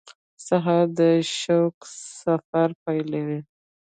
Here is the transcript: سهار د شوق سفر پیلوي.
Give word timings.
سهار 0.47 0.85
د 0.97 0.99
شوق 1.39 1.77
سفر 2.21 2.69
پیلوي. 2.83 3.39